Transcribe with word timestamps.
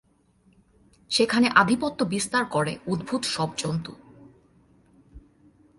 সেখানে 1.11 1.47
আধিপত্য 1.55 1.99
বিস্তার 2.03 2.43
করে 2.45 2.77
অদ্ভুত 2.87 3.21
সব 3.25 3.49
জন্তু। 3.57 3.91